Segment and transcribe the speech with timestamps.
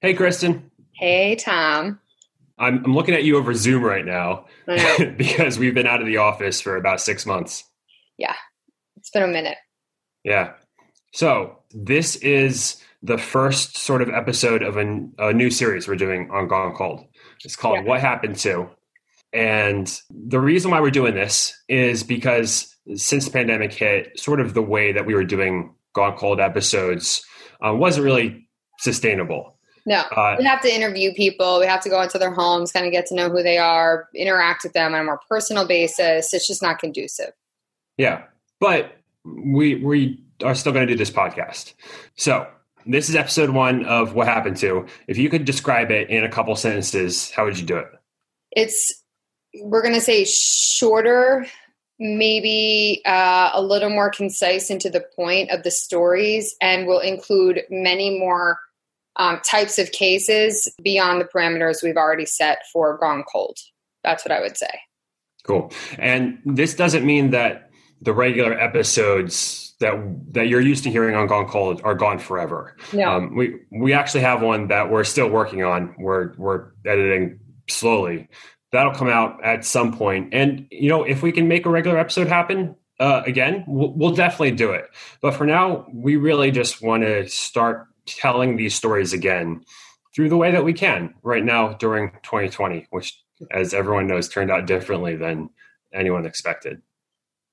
[0.00, 0.70] Hey, Kristen.
[0.92, 1.98] Hey, Tom.
[2.58, 4.46] I'm, I'm looking at you over Zoom right now
[5.16, 7.64] because we've been out of the office for about six months.
[8.16, 8.34] yeah,
[8.96, 9.56] it's been a minute.
[10.24, 10.52] Yeah.
[11.12, 16.30] So this is the first sort of episode of a, a new series we're doing
[16.32, 17.04] on Gone Cold.
[17.44, 17.82] It's called Yeah.
[17.84, 18.68] What Happened To.
[19.32, 24.54] And the reason why we're doing this is because since the pandemic hit, sort of
[24.54, 27.24] the way that we were doing Gone Cold episodes
[27.64, 29.57] uh, wasn't really sustainable.
[29.88, 31.58] No, Uh, we have to interview people.
[31.58, 34.06] We have to go into their homes, kind of get to know who they are,
[34.14, 36.34] interact with them on a more personal basis.
[36.34, 37.32] It's just not conducive.
[37.96, 38.24] Yeah,
[38.60, 38.92] but
[39.24, 41.72] we we are still going to do this podcast.
[42.16, 42.46] So
[42.84, 44.84] this is episode one of what happened to.
[45.06, 47.88] If you could describe it in a couple sentences, how would you do it?
[48.50, 48.92] It's
[49.62, 51.46] we're going to say shorter,
[51.98, 57.00] maybe uh, a little more concise and to the point of the stories, and we'll
[57.00, 58.58] include many more
[59.18, 63.58] um, types of cases beyond the parameters we've already set for Gone Cold.
[64.04, 64.70] That's what I would say.
[65.44, 65.72] Cool.
[65.98, 67.70] And this doesn't mean that
[68.00, 69.94] the regular episodes that
[70.32, 72.76] that you're used to hearing on Gone Cold are gone forever.
[72.92, 73.10] No.
[73.10, 75.94] Um, we we actually have one that we're still working on.
[75.98, 78.28] We're we're editing slowly.
[78.72, 80.34] That'll come out at some point.
[80.34, 84.14] And you know, if we can make a regular episode happen uh, again, we'll, we'll
[84.14, 84.86] definitely do it.
[85.22, 87.86] But for now, we really just want to start
[88.16, 89.64] telling these stories again
[90.14, 93.20] through the way that we can right now during 2020, which,
[93.50, 95.50] as everyone knows, turned out differently than
[95.92, 96.82] anyone expected.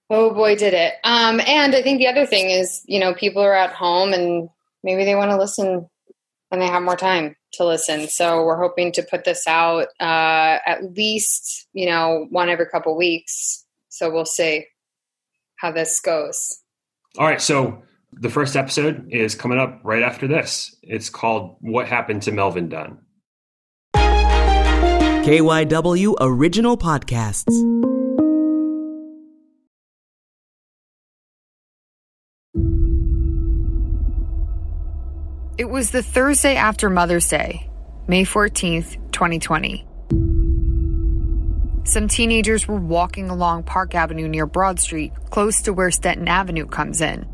[0.10, 0.94] Oh boy, did it.
[1.04, 4.50] Um, and I think the other thing is, you know, people are at home and
[4.84, 5.90] maybe they want to listen
[6.52, 8.08] and they have more time to listen.
[8.08, 12.96] So we're hoping to put this out uh, at least, you know, one every couple
[12.96, 13.66] weeks.
[13.90, 14.66] So we'll see
[15.58, 16.62] how this goes.
[17.18, 17.82] All right, so
[18.20, 20.76] the first episode is coming up right after this.
[20.82, 23.00] It's called What Happened to Melvin Dunn.
[23.96, 27.44] KYW Original Podcasts.
[35.58, 37.70] It was the Thursday after Mother's Day,
[38.08, 39.88] May 14th, 2020.
[41.86, 46.66] Some teenagers were walking along Park Avenue near Broad Street, close to where Stenton Avenue
[46.66, 47.26] comes in.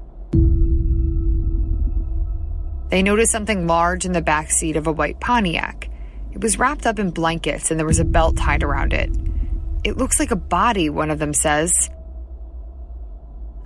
[2.91, 5.89] They noticed something large in the back seat of a white Pontiac.
[6.33, 9.09] It was wrapped up in blankets and there was a belt tied around it.
[9.85, 11.89] It looks like a body, one of them says.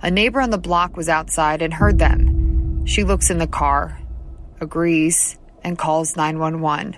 [0.00, 2.86] A neighbor on the block was outside and heard them.
[2.86, 4.00] She looks in the car,
[4.60, 6.96] agrees, and calls 911.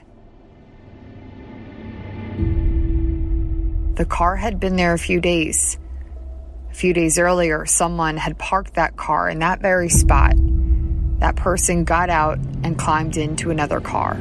[3.95, 5.79] The car had been there a few days.
[6.71, 10.35] A few days earlier, someone had parked that car in that very spot.
[11.19, 14.17] That person got out and climbed into another car.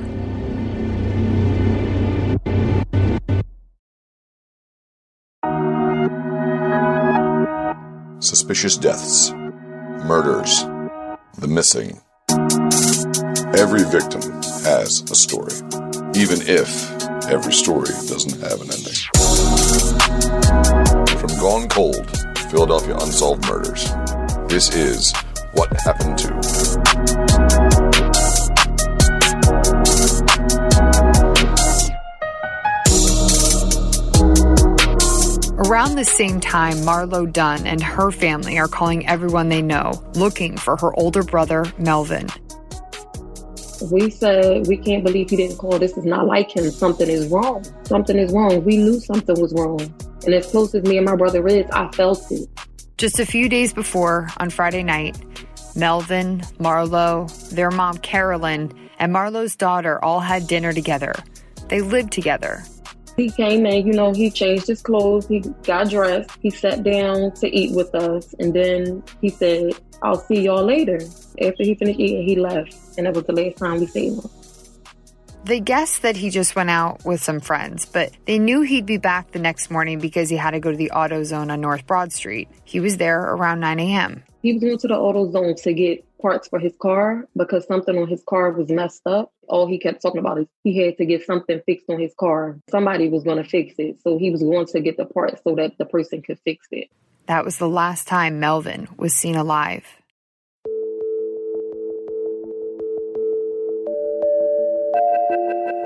[8.19, 10.63] Suspicious deaths, murders,
[11.37, 12.01] the missing.
[13.55, 14.21] Every victim
[14.63, 15.53] has a story,
[16.15, 16.91] even if
[17.29, 18.93] every story doesn't have an ending.
[21.19, 22.09] From Gone Cold,
[22.49, 23.85] Philadelphia Unsolved Murders,
[24.47, 25.13] this is
[25.57, 26.27] What Happened to.
[35.57, 40.57] Around the same time, Marlo Dunn and her family are calling everyone they know, looking
[40.57, 42.27] for her older brother, Melvin.
[43.91, 45.79] We said we can't believe he didn't call.
[45.79, 46.69] This is not like him.
[46.69, 47.65] Something is wrong.
[47.85, 48.63] Something is wrong.
[48.63, 49.79] We knew something was wrong.
[50.23, 52.47] And as close as me and my brother is, I felt it.
[52.97, 55.15] Just a few days before, on Friday night,
[55.77, 61.13] Melvin, Marlo, their mom Carolyn, and Marlo's daughter all had dinner together.
[61.69, 62.63] They lived together.
[63.15, 67.31] He came in, you know, he changed his clothes, he got dressed, he sat down
[67.35, 70.99] to eat with us, and then he said, I'll see y'all later.
[71.41, 74.29] After he finished eating, he left, and that was the last time we seen him.
[75.47, 78.97] They guessed that he just went out with some friends, but they knew he'd be
[78.97, 82.11] back the next morning because he had to go to the AutoZone on North Broad
[82.11, 82.49] Street.
[82.65, 84.23] He was there around 9 a.m.
[84.41, 88.09] He was going to the AutoZone to get parts for his car because something on
[88.09, 89.31] his car was messed up.
[89.47, 92.59] All he kept talking about is he had to get something fixed on his car.
[92.69, 94.01] Somebody was going to fix it.
[94.03, 96.89] So he was going to get the parts so that the person could fix it.
[97.27, 99.85] That was the last time Melvin was seen alive.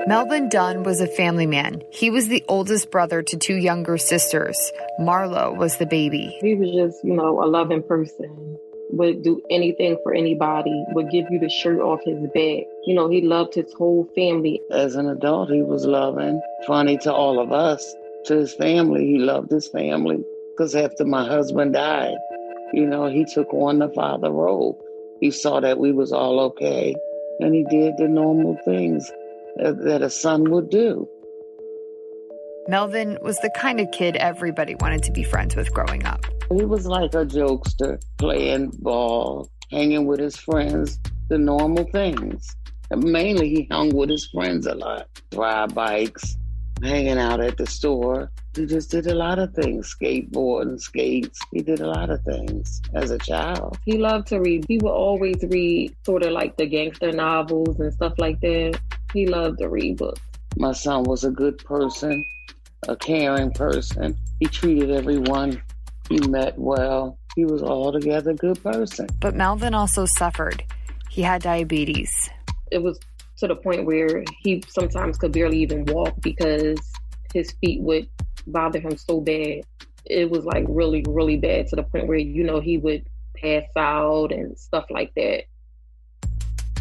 [0.04, 1.80] Melvin Dunn was a family man.
[1.90, 4.72] He was the oldest brother to two younger sisters.
[4.98, 6.36] Marlo was the baby.
[6.40, 8.58] He was just, you know, a loving person.
[8.90, 12.64] Would do anything for anybody, would give you the shirt off his back.
[12.84, 14.60] You know, he loved his whole family.
[14.72, 17.94] As an adult, he was loving, funny to all of us.
[18.26, 20.18] To his family, he loved his family.
[20.50, 22.18] Because after my husband died,
[22.72, 24.82] you know, he took on the father role.
[25.20, 26.94] He saw that we was all okay,
[27.38, 29.10] and he did the normal things
[29.56, 31.08] that a son would do.
[32.68, 36.24] Melvin was the kind of kid everybody wanted to be friends with growing up.
[36.56, 42.54] He was like a jokester, playing ball, hanging with his friends, the normal things.
[42.90, 46.36] And mainly, he hung with his friends a lot, ride bikes,
[46.82, 48.30] hanging out at the store.
[48.54, 51.40] He just did a lot of things, skateboarding, skates.
[51.52, 53.78] He did a lot of things as a child.
[53.86, 54.66] He loved to read.
[54.68, 58.78] He would always read sort of like the gangster novels and stuff like that.
[59.12, 60.20] He loved to read books.
[60.56, 62.24] My son was a good person,
[62.88, 64.16] a caring person.
[64.40, 65.62] He treated everyone
[66.08, 67.18] he met well.
[67.36, 69.06] He was altogether a good person.
[69.20, 70.62] But Melvin also suffered.
[71.10, 72.30] He had diabetes.
[72.70, 72.98] It was
[73.38, 76.78] to the point where he sometimes could barely even walk because
[77.32, 78.08] his feet would
[78.46, 79.62] bother him so bad.
[80.04, 83.06] It was like really, really bad to the point where, you know, he would
[83.36, 85.44] pass out and stuff like that.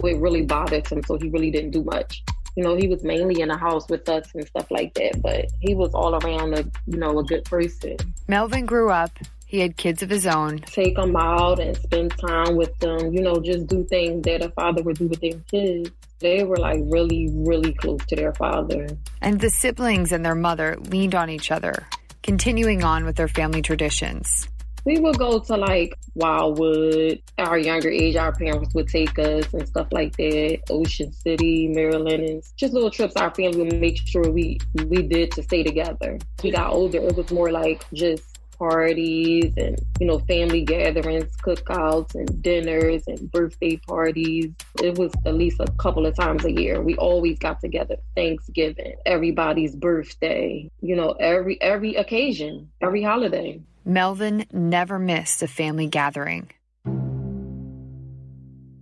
[0.03, 2.23] It really bothered him, so he really didn't do much.
[2.55, 5.45] You know, he was mainly in the house with us and stuff like that, but
[5.59, 7.95] he was all around a, you know, a good person.
[8.27, 9.11] Melvin grew up.
[9.45, 10.59] He had kids of his own.
[10.59, 14.49] Take them out and spend time with them, you know, just do things that a
[14.51, 15.91] father would do with their kids.
[16.19, 18.87] They were like really, really close to their father.
[19.21, 21.87] And the siblings and their mother leaned on each other,
[22.21, 24.47] continuing on with their family traditions.
[24.85, 27.21] We would go to like Wildwood.
[27.37, 30.59] Our younger age, our parents would take us and stuff like that.
[30.69, 33.15] Ocean City, Maryland, and just little trips.
[33.15, 36.17] Our family would make sure we we did to stay together.
[36.43, 36.97] We got older.
[36.99, 38.30] It was more like just
[38.61, 44.51] parties and you know family gatherings cookouts and dinners and birthday parties.
[44.83, 46.79] It was at least a couple of times a year.
[46.79, 53.59] We always got together thanksgiving everybody's birthday you know every every occasion every holiday.
[53.83, 56.51] Melvin never missed a family gathering.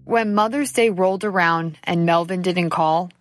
[0.04, 3.12] When mother's day rolled around and melvin didn't call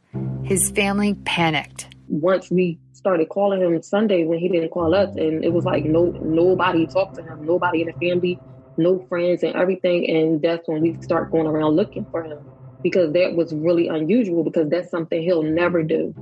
[0.42, 5.44] his family panicked once we started calling him Sunday when he didn't call us, and
[5.44, 8.38] it was like no nobody talked to him, nobody in the family,
[8.76, 10.08] no friends, and everything.
[10.08, 12.38] And that's when we start going around looking for him
[12.82, 16.14] because that was really unusual because that's something he'll never do.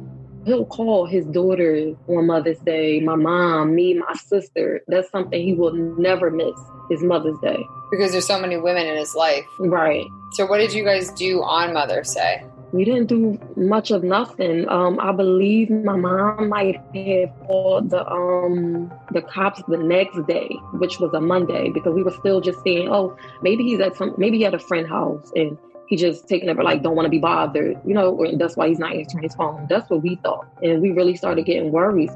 [0.45, 4.81] He'll call his daughter on Mother's Day, my mom, me, my sister.
[4.87, 6.55] That's something he will never miss
[6.89, 7.59] his Mother's Day.
[7.91, 9.45] Because there's so many women in his life.
[9.59, 10.07] Right.
[10.33, 12.45] So what did you guys do on Mother's Day?
[12.77, 14.69] We didn't do much of nothing.
[14.69, 20.49] Um, I believe my mom might have called the um the cops the next day,
[20.75, 24.15] which was a Monday, because we were still just saying, oh, maybe he's at some,
[24.19, 25.57] maybe he had a friend house and
[25.89, 28.69] he just taking over, like don't want to be bothered, you know, and that's why
[28.69, 29.67] he's not answering his phone.
[29.71, 32.11] That's what we thought, and we really started getting worried.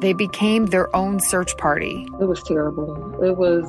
[0.00, 2.06] They became their own search party.
[2.20, 3.20] It was terrible.
[3.22, 3.66] It was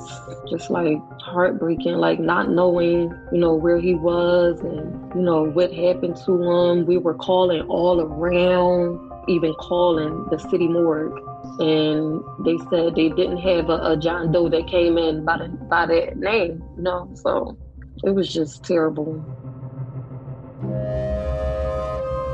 [0.50, 5.74] just like heartbreaking, like not knowing, you know, where he was and, you know, what
[5.74, 6.86] happened to him.
[6.86, 11.20] We were calling all around, even calling the city morgue.
[11.60, 15.48] And they said they didn't have a, a John Doe that came in by, the,
[15.48, 17.58] by that name, you know, so
[18.04, 19.24] it was just terrible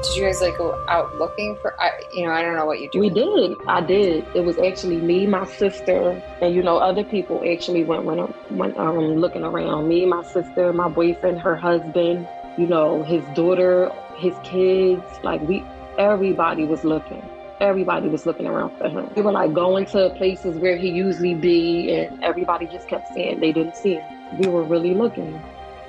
[0.08, 2.80] did you guys like go out looking for I, you know i don't know what
[2.80, 3.58] you do we did.
[3.68, 4.26] i did.
[4.36, 8.78] It was actually me my sister and you know other people actually went went, went
[8.78, 9.88] um, looking around.
[9.88, 15.04] Me my sister my boyfriend her husband you know his daughter his kids.
[15.24, 15.64] Like we
[15.98, 17.24] everybody was looking.
[17.62, 19.10] Everybody was looking around for him.
[19.16, 23.40] We were like going to places where he usually be and everybody just kept saying
[23.40, 24.38] they didn't see him.
[24.40, 25.42] We were really looking.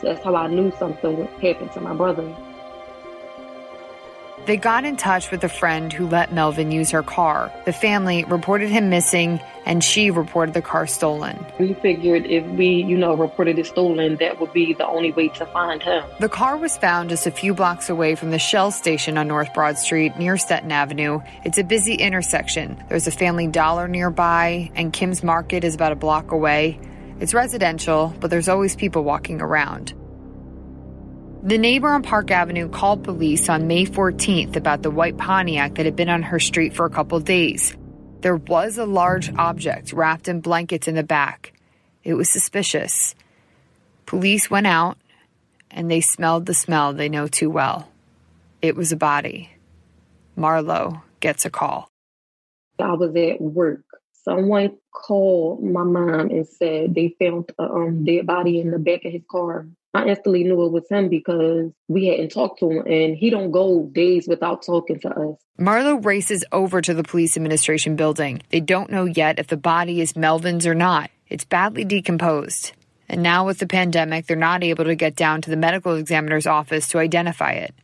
[0.02, 2.34] That's how I knew something happened to my brother.
[4.46, 7.52] They got in touch with a friend who let Melvin use her car.
[7.64, 11.44] The family reported him missing, and she reported the car stolen.
[11.58, 15.30] We figured if we, you know, reported it stolen, that would be the only way
[15.30, 16.04] to find him.
[16.20, 19.52] The car was found just a few blocks away from the Shell station on North
[19.52, 21.18] Broad Street near Stenton Avenue.
[21.44, 22.80] It's a busy intersection.
[22.88, 26.78] There's a family dollar nearby, and Kim's Market is about a block away.
[27.18, 29.92] It's residential, but there's always people walking around.
[31.46, 35.86] The neighbor on Park Avenue called police on May 14th about the white Pontiac that
[35.86, 37.76] had been on her street for a couple days.
[38.22, 41.52] There was a large object wrapped in blankets in the back.
[42.02, 43.14] It was suspicious.
[44.06, 44.98] Police went out
[45.70, 47.92] and they smelled the smell they know too well.
[48.60, 49.50] It was a body.
[50.36, 51.88] Marlo gets a call.
[52.80, 53.84] I was at work.
[54.24, 59.04] Someone called my mom and said they found a um, dead body in the back
[59.04, 59.68] of his car.
[59.96, 63.50] I instantly knew it was him because we hadn't talked to him and he don't
[63.50, 65.36] go days without talking to us.
[65.58, 68.42] Marlo races over to the police administration building.
[68.50, 71.10] They don't know yet if the body is Melvin's or not.
[71.28, 72.72] It's badly decomposed.
[73.08, 76.46] And now with the pandemic, they're not able to get down to the medical examiner's
[76.46, 77.74] office to identify it.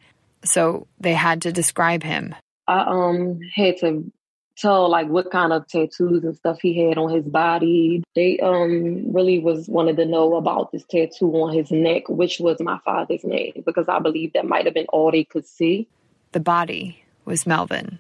[0.44, 2.34] So they had to describe him.
[2.68, 4.12] I um had to
[4.56, 8.02] tell like what kind of tattoos and stuff he had on his body.
[8.14, 12.60] They um really was wanted to know about this tattoo on his neck, which was
[12.60, 15.88] my father's name, because I believe that might have been all they could see.
[16.32, 17.98] The body was Melvin.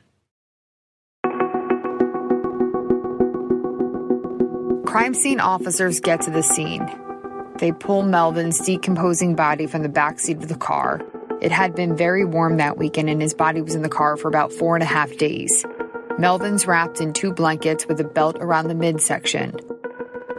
[4.86, 6.86] Crime scene officers get to the scene.
[7.58, 11.00] They pull Melvin's decomposing body from the backseat of the car.
[11.40, 14.28] It had been very warm that weekend, and his body was in the car for
[14.28, 15.64] about four and a half days.
[16.18, 19.56] Melvin's wrapped in two blankets with a belt around the midsection.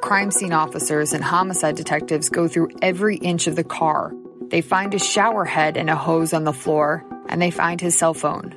[0.02, 4.14] Crime scene officers and homicide detectives go through every inch of the car.
[4.50, 7.98] They find a shower head and a hose on the floor, and they find his
[7.98, 8.56] cell phone.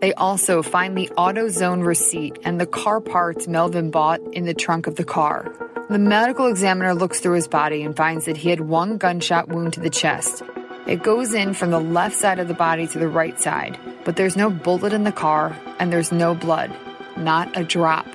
[0.00, 4.86] They also find the AutoZone receipt and the car parts Melvin bought in the trunk
[4.86, 5.52] of the car.
[5.90, 9.72] The medical examiner looks through his body and finds that he had one gunshot wound
[9.74, 10.42] to the chest.
[10.88, 14.16] It goes in from the left side of the body to the right side, but
[14.16, 16.74] there's no bullet in the car and there's no blood.
[17.14, 18.06] Not a drop.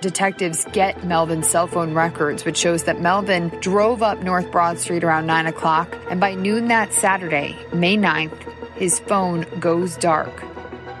[0.00, 5.04] Detectives get Melvin's cell phone records, which shows that Melvin drove up North Broad Street
[5.04, 8.42] around 9 o'clock, and by noon that Saturday, May 9th,
[8.76, 10.42] his phone goes dark.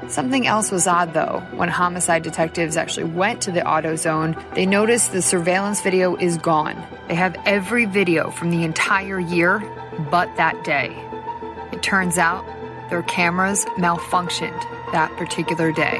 [0.08, 1.42] Something else was odd though.
[1.56, 6.76] When homicide detectives actually went to the AutoZone, they noticed the surveillance video is gone.
[7.08, 9.62] They have every video from the entire year
[10.10, 10.96] but that day.
[11.72, 12.44] It turns out
[12.90, 15.98] their cameras malfunctioned that particular day.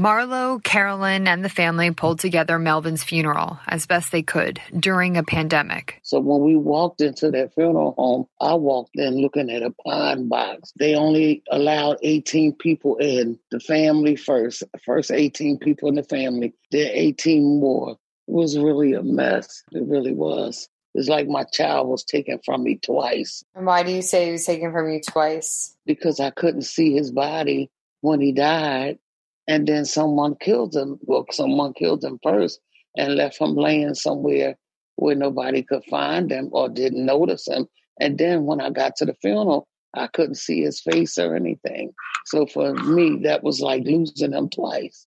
[0.00, 5.22] Marlo, Carolyn, and the family pulled together Melvin's funeral as best they could during a
[5.22, 6.00] pandemic.
[6.02, 10.26] So when we walked into that funeral home, I walked in looking at a pine
[10.26, 10.72] box.
[10.78, 16.54] They only allowed 18 people in, the family first, first 18 people in the family,
[16.70, 17.98] then 18 more.
[18.26, 19.62] It was really a mess.
[19.70, 20.66] It really was.
[20.94, 23.44] It's like my child was taken from me twice.
[23.54, 25.76] And why do you say he was taken from you twice?
[25.84, 28.98] Because I couldn't see his body when he died
[29.50, 30.96] and then someone killed him.
[31.02, 32.60] Well, someone killed him first
[32.96, 34.56] and left him laying somewhere
[34.94, 37.66] where nobody could find him or didn't notice him.
[38.00, 41.92] And then when I got to the funeral, I couldn't see his face or anything.
[42.26, 45.04] So for me, that was like losing him twice.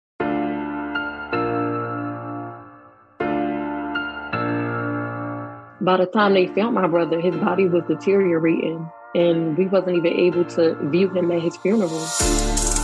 [5.82, 10.13] By the time they found my brother, his body was deteriorating, and we wasn't even
[10.13, 12.77] able to view him at his funeral.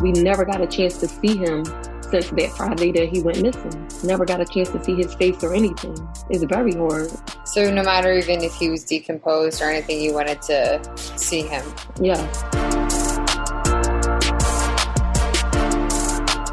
[0.00, 1.64] We never got a chance to see him
[2.10, 3.88] since that Friday that he went missing.
[4.02, 5.96] Never got a chance to see his face or anything.
[6.30, 7.10] It's very hard.
[7.46, 10.80] So no matter even if he was decomposed or anything, you wanted to
[11.16, 11.64] see him.
[12.00, 12.16] Yeah.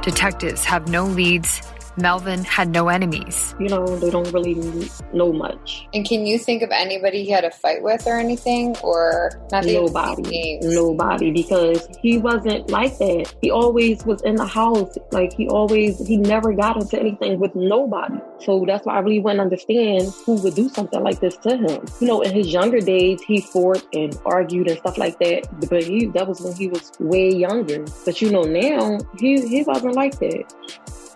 [0.01, 1.61] Detectives have no leads.
[1.97, 3.55] Melvin had no enemies.
[3.59, 5.87] You know, they don't really know much.
[5.93, 8.75] And can you think of anybody he had a fight with or anything?
[8.83, 10.59] Or not that you name Nobody.
[10.61, 11.31] Nobody.
[11.31, 13.33] Because he wasn't like that.
[13.41, 14.97] He always was in the house.
[15.11, 18.19] Like he always, he never got into anything with nobody.
[18.39, 21.85] So that's why I really wouldn't understand who would do something like this to him.
[21.99, 25.47] You know, in his younger days, he fought and argued and stuff like that.
[25.69, 27.85] But he, that was when he was way younger.
[28.05, 30.53] But you know, now he, he wasn't like that.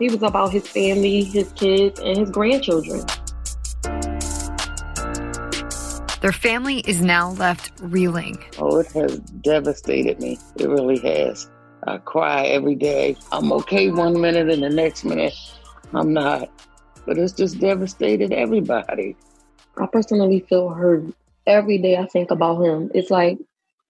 [0.02, 3.06] He was about his family, his kids, and his grandchildren.
[6.22, 8.44] Their family is now left reeling.
[8.58, 10.40] Oh, it has devastated me.
[10.56, 11.52] It really has.
[11.86, 13.16] I cry every day.
[13.32, 15.36] I'm okay one minute and the next minute
[15.94, 16.50] I'm not.
[17.06, 19.16] But it's just devastated everybody.
[19.78, 21.14] I personally feel hurt
[21.46, 22.90] every day I think about him.
[22.96, 23.38] It's like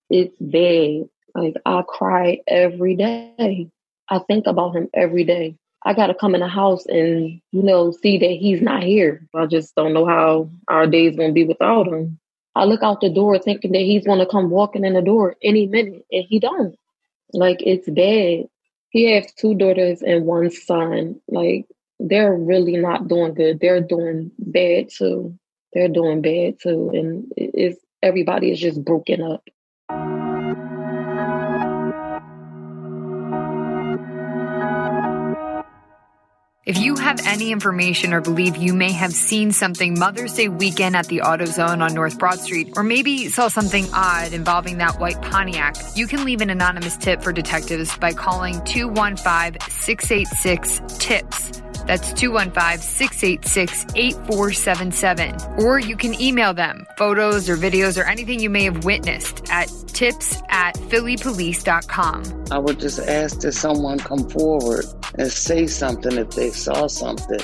[0.09, 1.07] it's bad.
[1.35, 3.69] Like I cry every day.
[4.09, 5.55] I think about him every day.
[5.83, 9.27] I got to come in the house and, you know, see that he's not here.
[9.33, 12.19] I just don't know how our days to be without him.
[12.55, 15.67] I look out the door thinking that he's to come walking in the door any
[15.67, 16.75] minute, and he don't.
[17.33, 18.47] Like, it's bad.
[18.89, 21.21] He has two daughters and one son.
[21.29, 21.65] Like,
[21.99, 23.59] they're really not doing good.
[23.59, 25.37] They're doing bad too.
[25.73, 26.91] They're doing bad too.
[26.93, 29.47] And it's everybody is just broken up.
[36.63, 40.95] If you have any information or believe you may have seen something Mother's Day weekend
[40.95, 45.19] at the AutoZone on North Broad Street, or maybe saw something odd involving that white
[45.23, 51.63] Pontiac, you can leave an anonymous tip for detectives by calling 215 686 TIPS.
[51.85, 55.63] That's 215 686 8477.
[55.63, 59.67] Or you can email them photos or videos or anything you may have witnessed at
[59.87, 62.45] tips at phillypolice.com.
[62.51, 64.85] I would just ask that someone come forward
[65.17, 67.41] and say something if they saw something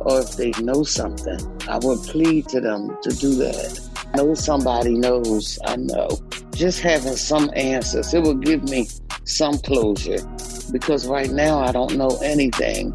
[0.00, 1.38] or if they know something.
[1.68, 3.80] I would plead to them to do that.
[4.14, 6.08] Know somebody knows, I know.
[6.52, 8.88] Just having some answers, it would give me
[9.24, 10.18] some closure
[10.72, 12.92] because right now I don't know anything.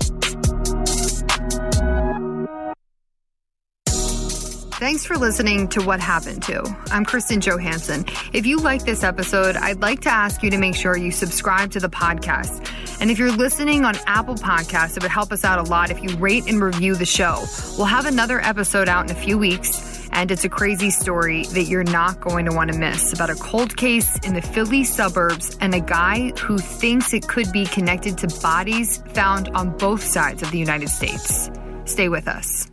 [4.83, 6.61] Thanks for listening to What Happened To.
[6.91, 8.03] I'm Kristen Johanson.
[8.33, 11.71] If you like this episode, I'd like to ask you to make sure you subscribe
[11.71, 12.69] to the podcast.
[12.99, 16.03] And if you're listening on Apple Podcasts, it would help us out a lot if
[16.03, 17.45] you rate and review the show.
[17.77, 21.63] We'll have another episode out in a few weeks, and it's a crazy story that
[21.63, 25.57] you're not going to want to miss about a cold case in the Philly suburbs
[25.61, 30.41] and a guy who thinks it could be connected to bodies found on both sides
[30.41, 31.49] of the United States.
[31.85, 32.72] Stay with us.